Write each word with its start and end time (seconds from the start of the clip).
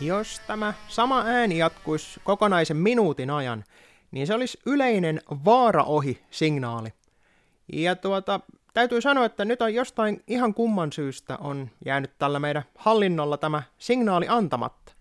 Jos 0.00 0.40
tämä 0.46 0.74
sama 0.88 1.22
ääni 1.26 1.58
jatkuisi 1.58 2.20
kokonaisen 2.24 2.76
minuutin 2.76 3.30
ajan, 3.30 3.64
niin 4.10 4.26
se 4.26 4.34
olisi 4.34 4.58
yleinen 4.66 5.20
vaara 5.44 5.84
ohi 5.84 6.22
signaali. 6.30 6.92
Ja 7.72 7.96
tuota, 7.96 8.40
täytyy 8.74 9.00
sanoa, 9.00 9.24
että 9.24 9.44
nyt 9.44 9.62
on 9.62 9.74
jostain 9.74 10.22
ihan 10.26 10.54
kumman 10.54 10.92
syystä 10.92 11.36
on 11.36 11.70
jäänyt 11.84 12.18
tällä 12.18 12.38
meidän 12.38 12.62
hallinnolla 12.76 13.36
tämä 13.36 13.62
signaali 13.78 14.26
antamatta. 14.28 14.92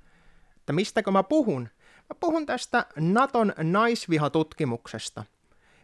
Että 0.58 0.74
mistäkö 0.74 1.12
mä 1.12 1.24
puhun? 1.24 1.62
Mä 2.10 2.16
puhun 2.20 2.46
tästä 2.46 2.86
Naton 2.96 3.54
naisvihatutkimuksesta, 3.58 5.24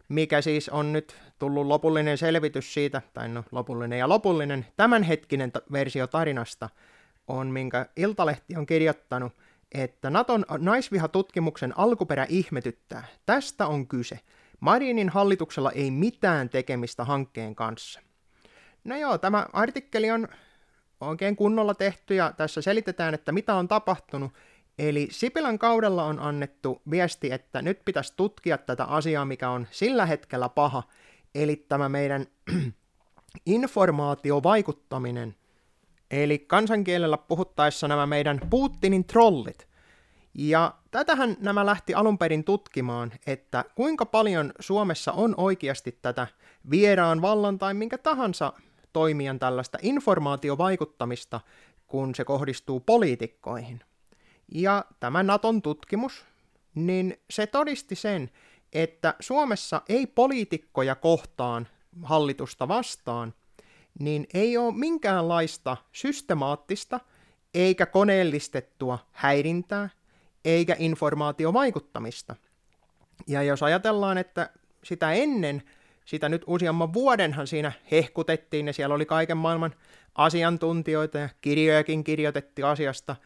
mikä 0.08 0.40
siis 0.40 0.68
on 0.68 0.92
nyt 0.92 1.16
tullut 1.38 1.66
lopullinen 1.66 2.18
selvitys 2.18 2.74
siitä, 2.74 3.02
tai 3.14 3.28
no 3.28 3.44
lopullinen 3.52 3.98
ja 3.98 4.08
lopullinen, 4.08 4.66
tämänhetkinen 4.76 5.52
t- 5.52 5.72
versio 5.72 6.06
tarinasta 6.06 6.68
on, 7.28 7.46
minkä 7.46 7.86
Iltalehti 7.96 8.56
on 8.56 8.66
kirjoittanut, 8.66 9.32
että 9.72 10.10
Naton 10.10 10.44
naisvihatutkimuksen 10.58 11.78
alkuperä 11.78 12.26
ihmetyttää. 12.28 13.04
Tästä 13.26 13.66
on 13.66 13.86
kyse. 13.86 14.20
Marinin 14.60 15.08
hallituksella 15.08 15.70
ei 15.70 15.90
mitään 15.90 16.48
tekemistä 16.48 17.04
hankkeen 17.04 17.54
kanssa. 17.54 18.00
No 18.84 18.96
joo, 18.96 19.18
tämä 19.18 19.46
artikkeli 19.52 20.10
on 20.10 20.28
oikein 21.00 21.36
kunnolla 21.36 21.74
tehty 21.74 22.14
ja 22.14 22.32
tässä 22.36 22.62
selitetään, 22.62 23.14
että 23.14 23.32
mitä 23.32 23.54
on 23.54 23.68
tapahtunut. 23.68 24.32
Eli 24.78 25.08
Sipilän 25.10 25.58
kaudella 25.58 26.04
on 26.04 26.18
annettu 26.18 26.82
viesti, 26.90 27.32
että 27.32 27.62
nyt 27.62 27.80
pitäisi 27.84 28.12
tutkia 28.16 28.58
tätä 28.58 28.84
asiaa, 28.84 29.24
mikä 29.24 29.50
on 29.50 29.66
sillä 29.70 30.06
hetkellä 30.06 30.48
paha, 30.48 30.82
eli 31.34 31.56
tämä 31.56 31.88
meidän 31.88 32.26
informaatiovaikuttaminen. 33.46 35.36
Eli 36.10 36.38
kansankielellä 36.38 37.18
puhuttaessa 37.18 37.88
nämä 37.88 38.06
meidän 38.06 38.40
Putinin 38.50 39.04
trollit– 39.04 39.68
ja 40.38 40.74
tätähän 40.90 41.36
nämä 41.40 41.66
lähti 41.66 41.94
alun 41.94 42.18
perin 42.18 42.44
tutkimaan, 42.44 43.12
että 43.26 43.64
kuinka 43.74 44.06
paljon 44.06 44.52
Suomessa 44.60 45.12
on 45.12 45.34
oikeasti 45.36 45.98
tätä 46.02 46.26
vieraan 46.70 47.22
vallan 47.22 47.58
tai 47.58 47.74
minkä 47.74 47.98
tahansa 47.98 48.52
toimijan 48.92 49.38
tällaista 49.38 49.78
informaatiovaikuttamista, 49.82 51.40
kun 51.86 52.14
se 52.14 52.24
kohdistuu 52.24 52.80
poliitikkoihin. 52.80 53.80
Ja 54.54 54.84
tämä 55.00 55.22
Naton 55.22 55.62
tutkimus, 55.62 56.24
niin 56.74 57.20
se 57.30 57.46
todisti 57.46 57.94
sen, 57.94 58.30
että 58.72 59.14
Suomessa 59.20 59.82
ei 59.88 60.06
poliitikkoja 60.06 60.94
kohtaan 60.94 61.68
hallitusta 62.02 62.68
vastaan, 62.68 63.34
niin 63.98 64.26
ei 64.34 64.56
ole 64.56 64.74
minkäänlaista 64.74 65.76
systemaattista 65.92 67.00
eikä 67.54 67.86
koneellistettua 67.86 68.98
häirintää, 69.12 69.88
eikä 70.44 70.76
informaatiovaikuttamista. 70.78 72.36
Ja 73.26 73.42
jos 73.42 73.62
ajatellaan, 73.62 74.18
että 74.18 74.50
sitä 74.84 75.12
ennen, 75.12 75.62
sitä 76.04 76.28
nyt 76.28 76.44
useamman 76.46 76.92
vuodenhan 76.92 77.46
siinä 77.46 77.72
hehkutettiin, 77.90 78.66
ja 78.66 78.72
siellä 78.72 78.94
oli 78.94 79.06
kaiken 79.06 79.36
maailman 79.36 79.74
asiantuntijoita 80.14 81.18
ja 81.18 81.28
kirjojakin 81.40 82.04
kirjoitettiin 82.04 82.66
asiasta, 82.66 83.16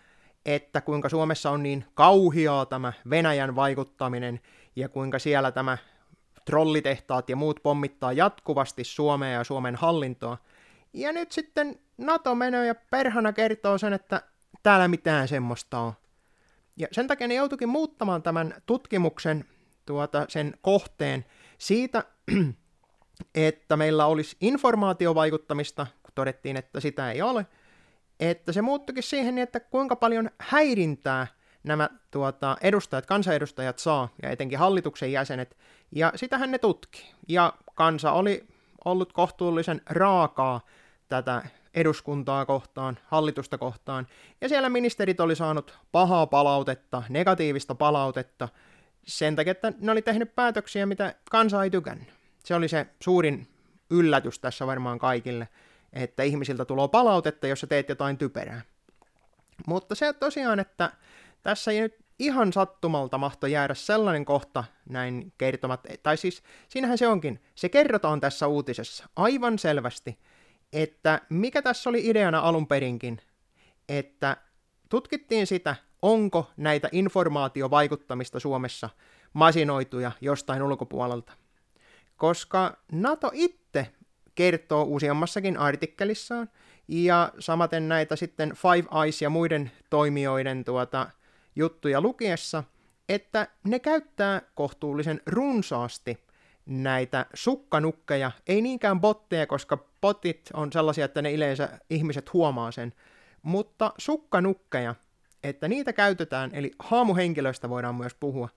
että 0.45 0.81
kuinka 0.81 1.09
Suomessa 1.09 1.51
on 1.51 1.63
niin 1.63 1.85
kauhiaa 1.95 2.67
tämä 2.67 2.93
Venäjän 3.11 3.57
vaikuttaminen, 3.57 4.41
ja 4.77 4.89
kuinka 4.89 5.19
siellä 5.19 5.53
tämä 5.53 5.79
trollitehtaat 6.45 7.31
ja 7.31 7.37
muut 7.37 7.61
pommittaa 7.63 8.13
jatkuvasti 8.13 8.85
Suomea 8.85 9.31
ja 9.31 9.45
Suomen 9.45 9.77
hallintoa. 9.77 10.39
Ja 10.93 11.13
nyt 11.13 11.33
sitten 11.33 11.81
NATO 11.99 12.35
menee 12.35 12.67
ja 12.67 12.75
perhana 12.75 13.33
kertoo 13.33 13.79
sen, 13.79 13.93
että 13.93 14.23
täällä 14.63 14.89
mitään 14.89 15.29
semmoista 15.29 15.79
on. 15.79 15.93
Ja 16.77 16.87
sen 16.93 17.07
takia 17.07 17.29
ne 17.29 17.35
joutuikin 17.35 17.69
muuttamaan 17.69 18.23
tämän 18.23 18.55
tutkimuksen 18.67 19.45
tuota, 19.87 20.27
sen 20.29 20.55
kohteen 20.63 21.25
siitä, 21.59 22.05
että 23.35 23.77
meillä 23.77 24.07
olisi 24.07 24.37
informaatiovaikuttamista, 24.41 25.87
kun 26.03 26.13
todettiin, 26.15 26.57
että 26.57 26.81
sitä 26.81 27.11
ei 27.11 27.23
ole, 27.23 27.47
että 28.21 28.53
se 28.53 28.63
muuttukin 28.63 29.03
siihen, 29.03 29.39
että 29.39 29.61
kuinka 29.61 29.97
paljon 29.97 30.31
häirintää 30.39 31.27
nämä 31.63 31.89
tuota, 32.11 32.57
edustajat, 32.61 33.07
kansanedustajat 33.07 33.79
saa, 33.79 34.09
ja 34.23 34.31
etenkin 34.31 34.59
hallituksen 34.59 35.13
jäsenet, 35.13 35.57
ja 35.93 36.13
sitähän 36.17 36.51
ne 36.51 36.59
tutki. 36.59 37.15
Ja 37.29 37.53
kansa 37.75 38.13
oli 38.13 38.47
ollut 38.85 39.13
kohtuullisen 39.13 39.81
raakaa 39.87 40.61
tätä 41.11 41.43
eduskuntaa 41.75 42.47
kohtaan, 42.47 42.99
hallitusta 43.07 43.59
kohtaan, 43.59 44.07
ja 44.41 44.49
siellä 44.49 44.69
ministerit 44.69 45.21
oli 45.21 45.37
saanut 45.37 45.79
pahaa 45.93 46.27
palautetta, 46.27 47.03
negatiivista 47.09 47.75
palautetta, 47.75 48.49
sen 49.07 49.37
takia, 49.37 49.51
että 49.51 49.73
ne 49.81 49.93
oli 49.93 50.03
tehnyt 50.03 50.35
päätöksiä, 50.35 50.87
mitä 50.87 51.15
kansa 51.31 51.65
ei 51.65 51.71
tykännyt. 51.71 52.09
Se 52.45 52.55
oli 52.55 52.69
se 52.69 52.87
suurin 53.01 53.49
yllätys 53.91 54.39
tässä 54.39 54.67
varmaan 54.67 54.99
kaikille, 54.99 55.49
että 55.93 56.23
ihmisiltä 56.23 56.65
tulee 56.65 56.89
palautetta, 56.89 57.47
jos 57.47 57.61
sä 57.61 57.67
teet 57.67 57.89
jotain 57.89 58.19
typerää. 58.19 58.63
Mutta 59.67 59.95
se 59.95 60.13
tosiaan, 60.13 60.61
että 60.61 60.91
tässä 61.43 61.71
ei 61.71 61.81
nyt 61.81 61.97
ihan 62.19 62.53
sattumalta 62.53 63.19
mahto 63.19 63.47
jäädä 63.47 63.75
sellainen 63.75 64.25
kohta 64.25 64.65
näin 64.89 65.33
kertomat, 65.39 65.81
tai 66.03 66.17
siis 66.17 66.43
siinähän 66.69 66.99
se 66.99 67.09
onkin, 67.09 67.43
se 67.55 67.69
kerrotaan 67.69 68.21
tässä 68.21 68.47
uutisessa 68.47 69.09
aivan 69.17 69.59
selvästi, 69.59 70.19
että 70.73 71.21
mikä 71.29 71.63
tässä 71.63 71.91
oli 71.91 72.07
ideana 72.07 72.39
alun 72.41 72.67
perinkin, 72.67 73.21
että 73.89 74.37
tutkittiin 74.89 75.47
sitä, 75.47 75.77
onko 76.03 76.51
näitä 76.57 76.89
informaatiovaikuttamista 76.93 78.41
Suomessa 78.41 78.91
masinoituja 79.33 80.13
jostain 80.21 80.63
ulkopuolelta. 80.63 81.33
Koska 82.17 82.77
NATO 82.93 83.31
itse 83.35 83.87
kertoo 84.35 84.85
useammassakin 84.89 85.57
artikkelissaan, 85.57 86.49
ja 86.89 87.33
samaten 87.39 87.89
näitä 87.89 88.17
sitten 88.17 88.53
Five 88.57 89.03
Eyes 89.03 89.23
ja 89.23 89.31
muiden 89.31 89.71
toimijoiden 89.91 90.65
tuota, 90.65 91.11
juttuja 91.57 92.01
lukiessa, 92.01 92.65
että 93.09 93.49
ne 93.65 93.79
käyttää 93.79 94.43
kohtuullisen 94.55 95.21
runsaasti 95.27 96.25
näitä 96.67 97.27
sukkanukkeja, 97.35 98.31
ei 98.47 98.63
niinkään 98.63 99.01
botteja, 99.01 99.47
koska 99.47 99.90
botit 100.01 100.51
on 100.55 100.73
sellaisia, 100.73 101.05
että 101.05 101.23
ne 101.23 101.33
yleensä 101.33 101.69
ihmiset 101.91 102.33
huomaa 102.33 102.71
sen, 102.71 102.93
mutta 103.43 103.93
sukkanukkeja, 103.99 104.95
että 105.45 105.69
niitä 105.69 105.93
käytetään, 105.93 106.51
eli 106.55 106.71
haamuhenkilöistä 106.79 107.69
voidaan 107.69 107.95
myös 107.95 108.15
puhua. 108.15 108.49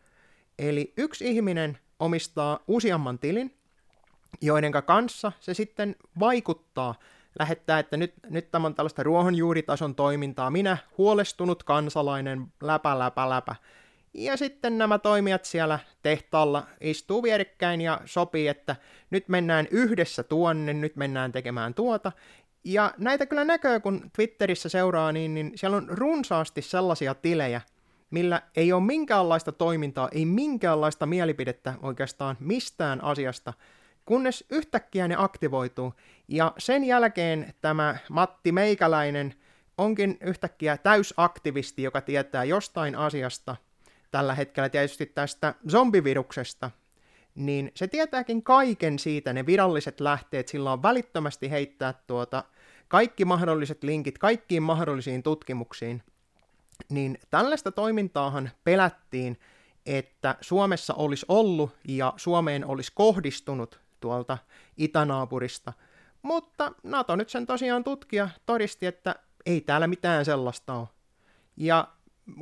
Eli 0.60 0.94
yksi 0.98 1.28
ihminen 1.28 1.78
omistaa 2.00 2.60
useamman 2.68 3.20
tilin, 3.20 3.58
joiden 4.42 4.72
kanssa 4.72 5.32
se 5.40 5.54
sitten 5.54 5.96
vaikuttaa, 6.20 6.96
lähettää, 7.40 7.80
että 7.80 7.98
nyt, 7.98 8.14
nyt 8.30 8.52
tämä 8.52 8.68
on 8.68 8.76
tällaista 8.76 9.04
ruohonjuuritason 9.04 9.96
toimintaa, 9.96 10.50
minä 10.50 10.78
huolestunut 10.98 11.64
kansalainen, 11.64 12.48
läpä, 12.62 13.00
läpä, 13.00 13.30
läpä, 13.30 13.56
ja 14.14 14.38
sitten 14.38 14.78
nämä 14.78 15.00
toimijat 15.00 15.46
siellä 15.46 15.80
tehtaalla 16.02 16.68
istuu 16.82 17.24
vierekkäin 17.24 17.82
ja 17.82 18.02
sopii, 18.06 18.48
että 18.48 18.76
nyt 19.10 19.30
mennään 19.30 19.68
yhdessä 19.72 20.24
tuonne, 20.24 20.74
nyt 20.74 20.96
mennään 20.96 21.32
tekemään 21.32 21.74
tuota. 21.74 22.12
Ja 22.64 22.94
näitä 22.98 23.26
kyllä 23.26 23.46
näkyy, 23.46 23.80
kun 23.80 24.12
Twitterissä 24.16 24.70
seuraa, 24.70 25.12
niin, 25.12 25.34
niin 25.34 25.52
siellä 25.56 25.78
on 25.78 25.90
runsaasti 25.90 26.62
sellaisia 26.62 27.16
tilejä, 27.16 27.62
millä 28.12 28.42
ei 28.56 28.74
ole 28.74 28.84
minkäänlaista 28.84 29.52
toimintaa, 29.52 30.10
ei 30.12 30.26
minkäänlaista 30.26 31.06
mielipidettä 31.06 31.74
oikeastaan 31.82 32.38
mistään 32.40 33.04
asiasta, 33.04 33.54
kunnes 34.06 34.46
yhtäkkiä 34.50 35.08
ne 35.08 35.16
aktivoituu. 35.18 35.94
Ja 36.28 36.54
sen 36.58 36.84
jälkeen 36.84 37.54
tämä 37.62 37.98
Matti 38.10 38.52
Meikäläinen 38.52 39.34
onkin 39.78 40.18
yhtäkkiä 40.22 40.78
täysaktivisti, 40.78 41.84
joka 41.84 42.02
tietää 42.02 42.44
jostain 42.44 42.96
asiasta– 42.96 43.56
tällä 44.14 44.36
hetkellä 44.36 44.70
tietysti 44.70 45.06
tästä 45.06 45.54
zombiviruksesta, 45.70 46.72
niin 47.36 47.72
se 47.76 47.88
tietääkin 47.88 48.44
kaiken 48.44 49.00
siitä, 49.00 49.34
ne 49.34 49.46
viralliset 49.46 50.00
lähteet, 50.00 50.48
sillä 50.48 50.72
on 50.72 50.84
välittömästi 50.84 51.52
heittää 51.52 51.94
tuota 52.08 52.44
kaikki 52.88 53.26
mahdolliset 53.26 53.84
linkit 53.84 54.18
kaikkiin 54.18 54.64
mahdollisiin 54.64 55.24
tutkimuksiin, 55.24 56.04
niin 56.90 57.18
tällaista 57.30 57.72
toimintaahan 57.72 58.50
pelättiin, 58.64 59.40
että 59.86 60.36
Suomessa 60.42 60.94
olisi 60.94 61.26
ollut 61.30 61.72
ja 61.88 62.14
Suomeen 62.18 62.66
olisi 62.66 62.92
kohdistunut 62.96 63.80
tuolta 64.00 64.38
itänaapurista, 64.78 65.74
mutta 66.22 66.72
NATO 66.84 67.16
nyt 67.16 67.30
sen 67.30 67.46
tosiaan 67.46 67.84
tutkija 67.84 68.30
todisti, 68.46 68.86
että 68.86 69.16
ei 69.46 69.62
täällä 69.62 69.88
mitään 69.88 70.26
sellaista 70.26 70.74
ole. 70.74 70.88
Ja 71.58 71.88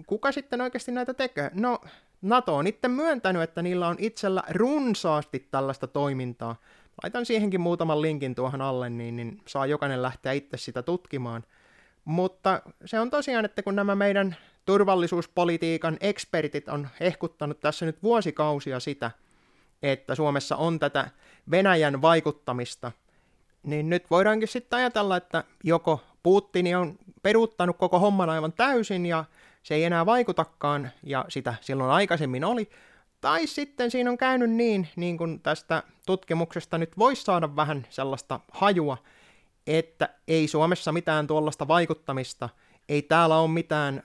kuka 0.08 0.32
sitten 0.32 0.62
oikeasti 0.62 0.92
näitä 0.92 1.14
tekee? 1.14 1.52
No, 1.54 1.82
NATO 2.22 2.56
on 2.56 2.68
itse 2.68 2.88
myöntänyt, 2.88 3.42
että 3.42 3.62
niillä 3.62 3.88
on 3.88 3.96
itsellä 4.00 4.44
runsaasti 4.50 5.48
tällaista 5.52 5.88
toimintaa. 5.88 6.56
Laitan 7.04 7.26
siihenkin 7.26 7.62
muutaman 7.62 8.02
linkin 8.02 8.36
tuohon 8.36 8.62
alle, 8.62 8.90
niin, 8.90 9.16
niin 9.16 9.42
saa 9.48 9.66
jokainen 9.66 10.02
lähteä 10.02 10.32
itse 10.32 10.58
sitä 10.58 10.84
tutkimaan. 10.84 11.44
Mutta 12.06 12.62
se 12.86 13.00
on 13.00 13.10
tosiaan, 13.10 13.46
että 13.46 13.64
kun 13.64 13.76
nämä 13.76 13.96
meidän 13.96 14.36
turvallisuuspolitiikan 14.66 15.98
ekspertit 16.02 16.70
on 16.70 16.88
hehkuttanut 17.00 17.60
tässä 17.60 17.86
nyt 17.86 18.04
vuosikausia 18.04 18.80
sitä, 18.80 19.12
että 19.84 20.16
Suomessa 20.16 20.56
on 20.56 20.80
tätä 20.80 21.10
Venäjän 21.52 22.02
vaikuttamista, 22.02 22.92
niin 23.64 23.90
nyt 23.90 24.12
voidaankin 24.12 24.48
sitten 24.48 24.78
ajatella, 24.78 25.18
että 25.18 25.44
joko 25.64 26.02
Putin 26.24 26.78
on 26.78 26.98
peruuttanut 27.24 27.78
koko 27.78 28.00
homman 28.00 28.30
aivan 28.30 28.54
täysin 28.54 29.06
ja 29.06 29.26
se 29.64 29.76
ei 29.76 29.84
enää 29.84 30.06
vaikutakaan, 30.06 30.92
ja 31.04 31.26
sitä 31.30 31.54
silloin 31.62 31.92
aikaisemmin 31.92 32.44
oli, 32.44 32.70
tai 33.22 33.48
sitten 33.48 33.92
siinä 33.92 34.10
on 34.10 34.18
käynyt 34.18 34.52
niin, 34.52 34.88
niin 34.96 35.18
kuin 35.18 35.40
tästä 35.40 35.84
tutkimuksesta 36.06 36.78
nyt 36.78 36.98
voisi 36.98 37.24
saada 37.24 37.56
vähän 37.56 37.88
sellaista 37.90 38.40
hajua, 38.52 38.98
että 39.68 40.10
ei 40.28 40.48
Suomessa 40.48 40.92
mitään 40.92 41.28
tuollaista 41.28 41.68
vaikuttamista, 41.68 42.50
ei 42.90 43.02
täällä 43.02 43.38
ole 43.38 43.50
mitään 43.50 44.04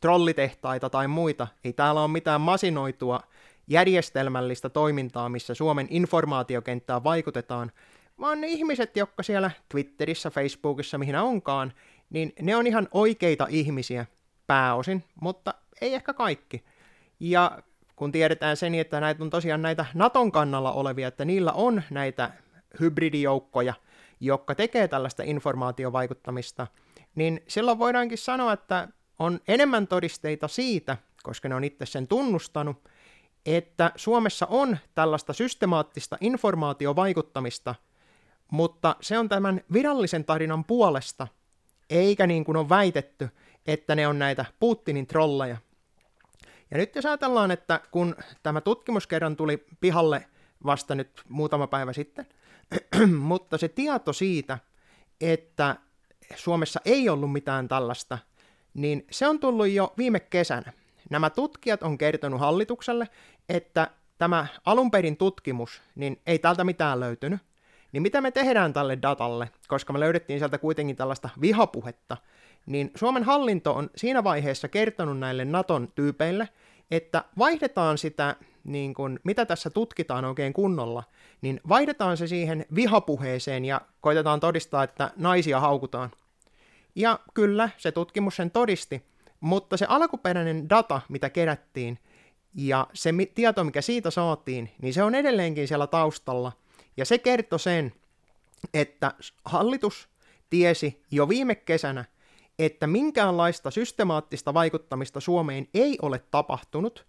trollitehtaita 0.00 0.90
tai 0.90 1.08
muita, 1.08 1.46
ei 1.64 1.72
täällä 1.72 2.00
ole 2.00 2.10
mitään 2.10 2.40
masinoitua 2.40 3.20
järjestelmällistä 3.68 4.68
toimintaa, 4.68 5.28
missä 5.28 5.54
Suomen 5.54 5.86
informaatiokenttää 5.90 7.04
vaikutetaan, 7.04 7.72
vaan 8.20 8.40
ne 8.40 8.46
ihmiset, 8.46 8.96
jotka 8.96 9.22
siellä 9.22 9.50
Twitterissä, 9.68 10.30
Facebookissa, 10.30 10.98
mihin 10.98 11.16
onkaan, 11.16 11.72
niin 12.10 12.32
ne 12.42 12.56
on 12.56 12.66
ihan 12.66 12.88
oikeita 12.92 13.46
ihmisiä 13.50 14.06
pääosin, 14.50 15.04
mutta 15.20 15.54
ei 15.80 15.94
ehkä 15.94 16.14
kaikki. 16.14 16.64
Ja 17.20 17.58
kun 17.96 18.12
tiedetään 18.12 18.56
sen, 18.56 18.74
että 18.74 19.00
näitä 19.00 19.24
on 19.24 19.30
tosiaan 19.30 19.62
näitä 19.62 19.86
Naton 19.94 20.32
kannalla 20.32 20.72
olevia, 20.72 21.08
että 21.08 21.24
niillä 21.24 21.52
on 21.52 21.82
näitä 21.90 22.30
hybridijoukkoja, 22.80 23.74
jotka 24.20 24.54
tekee 24.54 24.88
tällaista 24.88 25.22
informaatiovaikuttamista, 25.22 26.66
niin 27.14 27.42
silloin 27.48 27.78
voidaankin 27.78 28.18
sanoa, 28.18 28.52
että 28.52 28.88
on 29.18 29.40
enemmän 29.48 29.86
todisteita 29.86 30.48
siitä, 30.48 30.96
koska 31.22 31.48
ne 31.48 31.54
on 31.54 31.64
itse 31.64 31.86
sen 31.86 32.08
tunnustanut, 32.08 32.88
että 33.46 33.92
Suomessa 33.96 34.46
on 34.46 34.78
tällaista 34.94 35.32
systemaattista 35.32 36.16
informaatiovaikuttamista, 36.20 37.74
mutta 38.50 38.96
se 39.00 39.18
on 39.18 39.28
tämän 39.28 39.60
virallisen 39.72 40.24
tarinan 40.24 40.64
puolesta, 40.64 41.28
eikä 41.90 42.26
niin 42.26 42.44
kuin 42.44 42.56
on 42.56 42.68
väitetty, 42.68 43.28
että 43.66 43.94
ne 43.94 44.06
on 44.06 44.18
näitä 44.18 44.44
Putinin 44.60 45.06
trolleja. 45.06 45.56
Ja 46.70 46.78
nyt 46.78 46.94
jos 46.94 47.06
ajatellaan, 47.06 47.50
että 47.50 47.80
kun 47.90 48.16
tämä 48.42 48.60
tutkimus 48.60 49.06
kerran 49.06 49.36
tuli 49.36 49.64
pihalle 49.80 50.26
vasta 50.66 50.94
nyt 50.94 51.22
muutama 51.28 51.66
päivä 51.66 51.92
sitten, 51.92 52.26
mutta 53.18 53.58
se 53.58 53.68
tieto 53.68 54.12
siitä, 54.12 54.58
että 55.20 55.76
Suomessa 56.36 56.80
ei 56.84 57.08
ollut 57.08 57.32
mitään 57.32 57.68
tällaista, 57.68 58.18
niin 58.74 59.06
se 59.10 59.28
on 59.28 59.40
tullut 59.40 59.68
jo 59.68 59.92
viime 59.98 60.20
kesänä. 60.20 60.72
Nämä 61.10 61.30
tutkijat 61.30 61.82
on 61.82 61.98
kertonut 61.98 62.40
hallitukselle, 62.40 63.08
että 63.48 63.90
tämä 64.18 64.46
alunperin 64.64 65.16
tutkimus, 65.16 65.82
niin 65.94 66.20
ei 66.26 66.38
täältä 66.38 66.64
mitään 66.64 67.00
löytynyt. 67.00 67.40
Niin 67.92 68.02
mitä 68.02 68.20
me 68.20 68.30
tehdään 68.30 68.72
tälle 68.72 68.98
datalle, 69.02 69.50
koska 69.68 69.92
me 69.92 70.00
löydettiin 70.00 70.38
sieltä 70.38 70.58
kuitenkin 70.58 70.96
tällaista 70.96 71.28
vihapuhetta, 71.40 72.16
niin 72.66 72.90
Suomen 72.94 73.22
hallinto 73.22 73.74
on 73.74 73.90
siinä 73.96 74.24
vaiheessa 74.24 74.68
kertonut 74.68 75.18
näille 75.18 75.44
Naton 75.44 75.88
tyypeille, 75.94 76.48
että 76.90 77.24
vaihdetaan 77.38 77.98
sitä, 77.98 78.36
niin 78.64 78.94
kun, 78.94 79.20
mitä 79.24 79.46
tässä 79.46 79.70
tutkitaan 79.70 80.24
oikein 80.24 80.52
kunnolla, 80.52 81.04
niin 81.42 81.60
vaihdetaan 81.68 82.16
se 82.16 82.26
siihen 82.26 82.66
vihapuheeseen 82.74 83.64
ja 83.64 83.80
koitetaan 84.00 84.40
todistaa, 84.40 84.82
että 84.82 85.10
naisia 85.16 85.60
haukutaan. 85.60 86.10
Ja 86.94 87.18
kyllä, 87.34 87.70
se 87.76 87.92
tutkimus 87.92 88.36
sen 88.36 88.50
todisti, 88.50 89.02
mutta 89.40 89.76
se 89.76 89.86
alkuperäinen 89.88 90.68
data, 90.70 91.00
mitä 91.08 91.30
kerättiin, 91.30 91.98
ja 92.54 92.86
se 92.92 93.10
tieto, 93.34 93.64
mikä 93.64 93.80
siitä 93.80 94.10
saatiin, 94.10 94.70
niin 94.82 94.94
se 94.94 95.02
on 95.02 95.14
edelleenkin 95.14 95.68
siellä 95.68 95.86
taustalla. 95.86 96.52
Ja 96.96 97.04
se 97.04 97.18
kertoi 97.18 97.60
sen, 97.60 97.92
että 98.74 99.14
hallitus 99.44 100.08
tiesi 100.50 101.02
jo 101.10 101.28
viime 101.28 101.54
kesänä, 101.54 102.04
että 102.66 102.86
minkäänlaista 102.86 103.70
systemaattista 103.70 104.54
vaikuttamista 104.54 105.20
Suomeen 105.20 105.68
ei 105.74 105.98
ole 106.02 106.22
tapahtunut, 106.30 107.06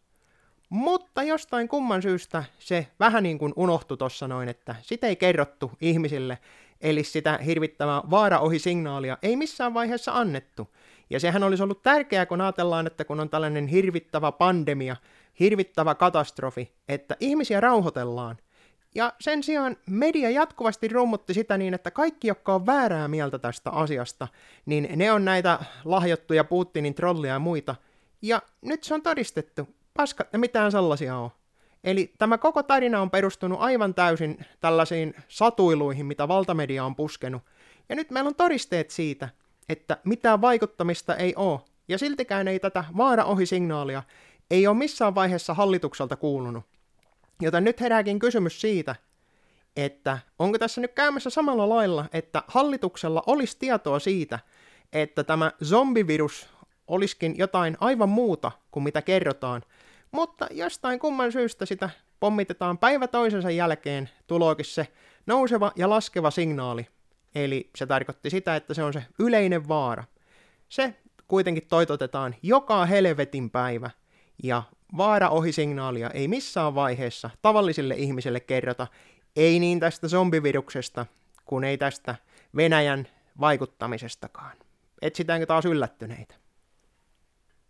mutta 0.70 1.24
jostain 1.24 1.68
kumman 1.68 2.02
syystä 2.02 2.44
se 2.60 2.88
vähän 3.00 3.24
niin 3.24 3.38
kuin 3.38 3.54
unohtui 3.56 3.98
tuossa 3.98 4.28
noin, 4.28 4.50
että 4.50 4.76
sitä 4.82 5.08
ei 5.08 5.16
kerrottu 5.16 5.72
ihmisille, 5.82 6.38
eli 6.82 7.04
sitä 7.04 7.40
hirvittävää 7.46 8.02
vaara 8.10 8.40
ohi 8.40 8.60
signaalia 8.60 9.18
ei 9.22 9.36
missään 9.36 9.74
vaiheessa 9.74 10.12
annettu. 10.12 10.70
Ja 11.10 11.20
sehän 11.20 11.44
olisi 11.44 11.64
ollut 11.64 11.82
tärkeää, 11.82 12.26
kun 12.26 12.42
ajatellaan, 12.42 12.88
että 12.88 13.06
kun 13.06 13.20
on 13.20 13.30
tällainen 13.30 13.68
hirvittävä 13.68 14.32
pandemia, 14.32 14.96
hirvittävä 15.40 15.96
katastrofi, 15.96 16.72
että 16.88 17.18
ihmisiä 17.20 17.60
rauhoitellaan– 17.60 18.38
ja 18.96 19.14
sen 19.20 19.44
sijaan 19.44 19.78
media 19.90 20.30
jatkuvasti 20.30 20.88
rummutti 20.88 21.34
sitä 21.34 21.58
niin, 21.58 21.74
että 21.74 21.92
kaikki, 21.92 22.28
jotka 22.28 22.56
on 22.56 22.66
väärää 22.66 23.08
mieltä 23.08 23.40
tästä 23.40 23.70
asiasta, 23.70 24.28
niin 24.66 24.90
ne 24.96 25.12
on 25.12 25.26
näitä 25.26 25.60
lahjottuja 25.86 26.44
Putinin 26.44 26.94
trollia 26.94 27.34
ja 27.34 27.40
muita. 27.40 27.76
Ja 28.22 28.42
nyt 28.62 28.84
se 28.84 28.94
on 28.94 29.02
todistettu. 29.02 29.68
Paskat 29.94 30.34
ne 30.34 30.40
mitään 30.40 30.72
sellaisia 30.72 31.16
on. 31.18 31.30
Eli 31.84 32.14
tämä 32.18 32.38
koko 32.38 32.64
tarina 32.64 33.02
on 33.02 33.12
perustunut 33.12 33.62
aivan 33.62 33.94
täysin 33.94 34.46
tällaisiin 34.60 35.16
satuiluihin, 35.28 36.06
mitä 36.06 36.28
valtamedia 36.28 36.86
on 36.86 36.96
puskenut. 36.96 37.42
Ja 37.90 37.96
nyt 37.96 38.12
meillä 38.12 38.28
on 38.28 38.36
todisteet 38.36 38.90
siitä, 38.90 39.30
että 39.70 39.98
mitään 40.04 40.42
vaikuttamista 40.42 41.16
ei 41.16 41.36
ole. 41.36 41.60
Ja 41.88 41.98
siltikään 41.98 42.48
ei 42.48 42.60
tätä 42.60 42.84
vaara 42.98 43.24
ohi 43.24 43.46
signaalia 43.46 44.04
ei 44.52 44.68
ole 44.68 44.78
missään 44.78 45.16
vaiheessa 45.16 45.54
hallitukselta 45.54 46.16
kuulunut. 46.16 46.64
Joten 47.42 47.64
nyt 47.64 47.82
herääkin 47.82 48.20
kysymys 48.20 48.62
siitä, 48.62 48.96
että 49.76 50.20
onko 50.40 50.58
tässä 50.58 50.82
nyt 50.82 50.94
käymässä 50.94 51.30
samalla 51.30 51.70
lailla, 51.70 52.06
että 52.14 52.44
hallituksella 52.48 53.24
olisi 53.28 53.58
tietoa 53.60 54.00
siitä, 54.00 54.40
että 54.94 55.24
tämä 55.24 55.52
zombivirus 55.64 56.50
olisikin 56.88 57.38
jotain 57.38 57.78
aivan 57.80 58.10
muuta 58.10 58.52
kuin 58.72 58.84
mitä 58.84 59.02
kerrotaan, 59.02 59.62
mutta 60.12 60.48
jostain 60.52 61.00
kumman 61.00 61.32
syystä 61.32 61.66
sitä 61.66 61.90
pommitetaan 62.20 62.78
päivä 62.78 63.08
toisensa 63.08 63.52
jälkeen 63.52 64.10
tuloakin 64.28 64.66
se 64.66 64.88
nouseva 65.26 65.72
ja 65.76 65.90
laskeva 65.90 66.32
signaali. 66.32 66.88
Eli 67.36 67.70
se 67.76 67.86
tarkoitti 67.86 68.30
sitä, 68.30 68.56
että 68.56 68.74
se 68.74 68.84
on 68.84 68.94
se 68.94 69.04
yleinen 69.20 69.68
vaara. 69.68 70.04
Se 70.70 70.96
kuitenkin 71.28 71.68
toitotetaan 71.68 72.36
joka 72.44 72.86
helvetin 72.86 73.50
päivä, 73.50 73.90
ja 74.44 74.64
vaara 74.98 75.30
ohi 75.30 75.52
signaalia 75.52 76.10
ei 76.10 76.28
missään 76.28 76.76
vaiheessa 76.76 77.30
tavallisille 77.42 77.96
ihmisille 77.96 78.40
kerrota, 78.40 78.88
ei 79.36 79.60
niin 79.60 79.80
tästä 79.80 80.08
zombiviruksesta, 80.08 81.06
kuin 81.46 81.64
ei 81.64 81.78
tästä 81.78 82.16
Venäjän 82.56 83.08
vaikuttamisestakaan. 83.40 84.58
Etsitäänkö 85.02 85.46
taas 85.46 85.66
yllättyneitä? 85.66 86.41